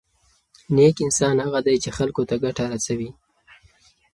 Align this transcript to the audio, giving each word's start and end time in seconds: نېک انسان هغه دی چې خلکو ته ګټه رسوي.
نېک 0.75 0.95
انسان 1.05 1.35
هغه 1.45 1.59
دی 1.65 1.75
چې 1.83 1.89
خلکو 1.97 2.21
ته 2.29 2.35
ګټه 2.43 2.63
رسوي. 2.73 3.09